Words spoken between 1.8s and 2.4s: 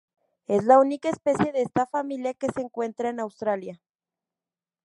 familia